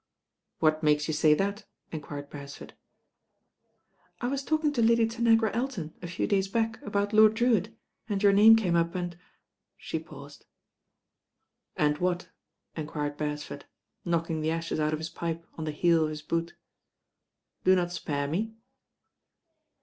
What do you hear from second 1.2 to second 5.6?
that?" enquired Beresford. "I was talking to Lady Tanagra